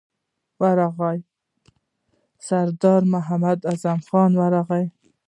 سردار 2.47 3.01
محمد 3.13 3.59
اعظم 3.69 3.99
خان 4.07 4.31
ورغی. 4.39 4.85